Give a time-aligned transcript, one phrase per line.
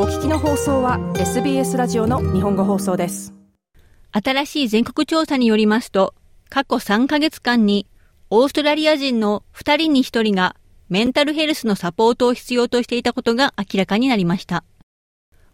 [0.00, 3.34] お聞きの放送は SBS ラジオの日本語放送です
[4.12, 6.14] 新しい全国調査によりますと
[6.48, 7.88] 過去3ヶ月間に
[8.30, 10.54] オーストラリア人の2人に1人が
[10.88, 14.62] メンタルヘルスのサポートを必要としていたことが明らかになりました。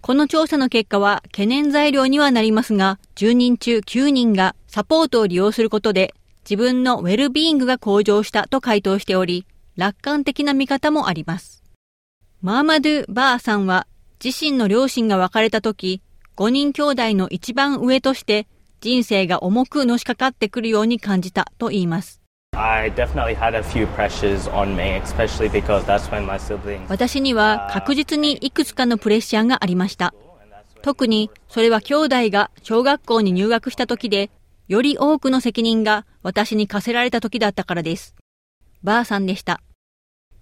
[0.03, 6.15] この調査の結果は懸念材料にはなりますが、10人中9人がサポートを利用することで
[6.45, 11.63] 自分のウェルビーイングが向上したと回答しており、楽観的な見方もあります。
[12.43, 13.87] マーマドゥ・バーさんは
[14.23, 16.03] 自身の両親が別れた時、
[16.37, 18.47] 5人兄弟の一番上として
[18.81, 22.21] 人生が重くのしかかってくるように感じたと言います。
[26.89, 30.15] 私には確実にいくつかのプレッシャーがありました。
[30.83, 34.31] 特にそれは兄弟が小学校に入学した時で、
[34.69, 38.15] より多くの責任が私に課せられた時だったからです。
[38.83, 39.61] バーさんでした。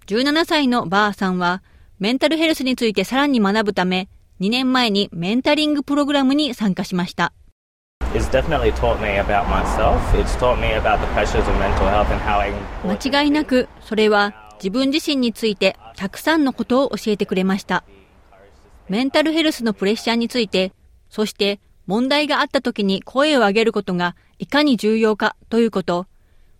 [0.07, 1.63] 17歳のバーさんは、
[2.03, 4.09] メンタルヘルスについてさらに学ぶため、
[4.41, 7.33] 2年前にメンタリングプログラムに参加しました。
[12.85, 17.85] 間違いなく、それは自分自身についてたくさんのことを教えてくれました。
[18.89, 20.73] メンタルヘルスのプレッシャーについて、
[21.09, 26.09] そして問題があった時に声を上げることがいかに重要かということ、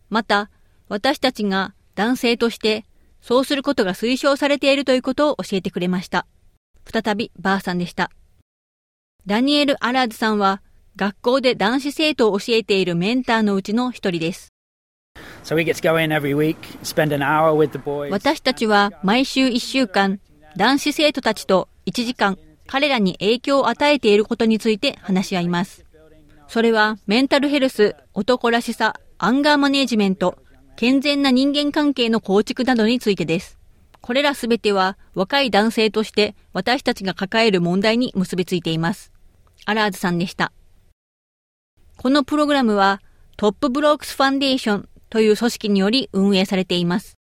[0.09, 0.51] また
[0.89, 2.85] 私たちが男性として
[3.23, 6.27] そうすることが推奨されているということを教えてくれました。
[6.85, 8.11] 再びバーさんでした。
[9.27, 10.61] ダニエル・アラーズさんは
[10.97, 14.53] 学校で男子生徒を教えているメンターのうちの一人です。
[18.11, 20.19] 私たちは毎週1週間、
[20.57, 25.85] 男子生徒たちと1時間、彼らに影響を与えていることについて話し合います。
[26.49, 30.37] それはメンタルヘルス、男らしさ、アンガーマネジメント、
[30.77, 33.59] 健全な人間関係の構築などについてです。
[34.01, 39.13] これらすべては若い男性として私たちが抱える問題に結びついています。
[39.65, 40.53] アラーズさんでした。
[41.97, 43.01] このプログラムは
[43.37, 47.17] トップブロークスファンデーションという組織により運営されています。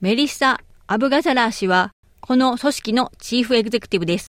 [0.00, 4.26] メリッサ・アブガザラー氏はこの組織のチーフエグゼクティブです。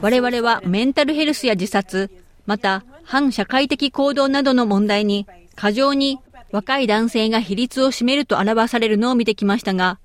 [0.00, 2.10] 我々はメンタルヘルスや自殺、
[2.48, 6.18] また反社会的行動などの問題に過剰に
[6.50, 9.98] 若い男性が比率を占めると表されるのを見てきましたが、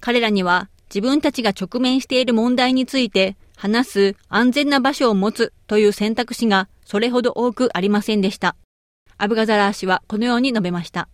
[0.00, 8.56] 彼らには自分たちが直面している問題について話す安全な場所を持つという選択肢がそれほど多くありませんでした。
[9.16, 11.08] アブガザラー氏はこのように述べました。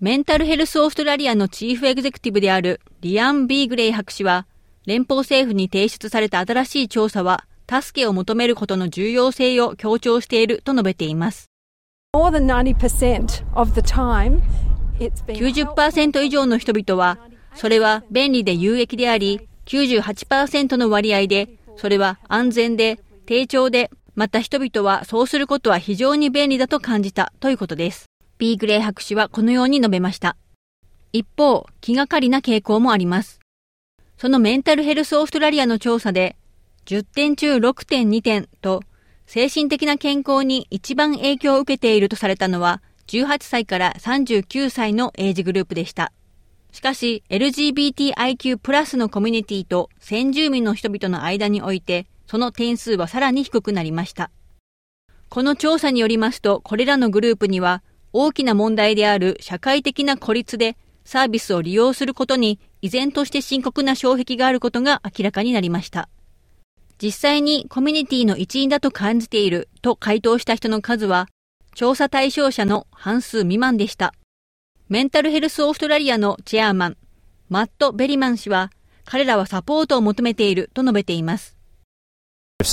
[0.00, 4.48] メンタルヘルスオーストラリアのチーフエグゼクティブであるリアン・ビーグレイ博士は、
[4.86, 11.46] 連邦政府に提出された新しい調査は、助けを求めることの重要性を強調していると述べています。
[14.96, 17.18] 90%以上の人々は、
[17.54, 28.06] それは便利で有益であり、98%の割合で、それは安全で、低調で、また人々はそうすることは非常に便利だと感じたということです。
[28.38, 30.36] ビーグレイ博士はこのように述べました。
[31.12, 33.38] 一方、気がかりな傾向もあります。
[34.18, 36.36] そのメンタルヘルスオーストラリアの調査で、
[36.90, 38.82] 10点中6.2点と、
[39.24, 46.12] 精神的な健康に一番影響を受けているとされたのは、18歳から39歳のエイジグループでした。
[46.72, 54.32] しかし、LGBTIQ+ プラスのコミュニティと先住民の人々の間において、その点数はさらに低くなりました。
[55.28, 66.08] この調査によりますと、これらのグループには、大きな問題である社会的な孤立で、サービスを利用することに依然として深刻な障壁があることが明らかになりました。
[67.02, 71.28] 実際にコミュニティの一員だと感じていると回答した人の数は、
[71.74, 74.12] 調査対象者の半数未満でした。
[74.90, 76.96] メンタルヘルスオーストラリアのチェアマン、
[77.48, 78.70] マット・ベリマン氏は、
[79.06, 81.56] 彼らはサポートを求めていると述べています。
[82.58, 82.64] こ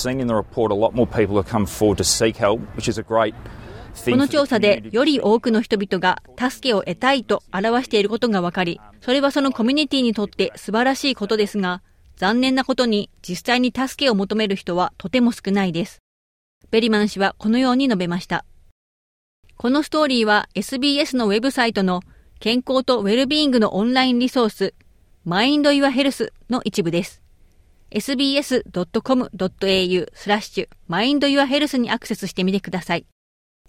[4.18, 11.82] の調査でより多くの人々が助けを得たいと表していることが分かり、それはそのコミュニティにとって素晴らしいことですが、
[12.17, 16.02] 残念なことに実際に助けを求める人はとても少ないです。
[16.72, 18.43] ベリマン氏はこのように述べました。
[19.55, 22.02] このストーリーは SBS のウェブサイトの
[22.40, 24.73] 健康とウェルビーイングのオンラインリソース、
[25.25, 27.22] Mind Your Health の一部です。
[27.91, 28.49] sbs.com.au
[30.13, 33.05] スラッシュ Mind Your Health にアクセスしてみてください。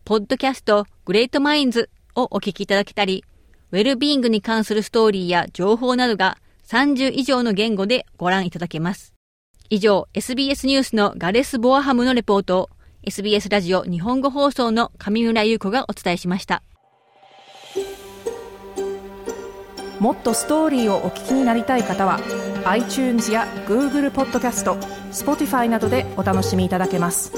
[0.05, 3.25] ポッドキャスト Great Minds をお聞きいただけたり、
[3.73, 9.15] ウェルビーイングに関するストーリーや情報などが30以上の言語でご覧いただけます。
[9.71, 12.71] 以上、SBS ニュースのガレス・ボアハムのレポートを
[13.05, 16.63] SBS ラジオ日本語放送の上村優子がお伝えしました。
[19.99, 22.21] もっとストーリーをお聞きになりたい方は
[22.67, 24.75] iTunes や Google ポッドキャスト
[25.11, 27.33] Spotify などでお楽しみいただけます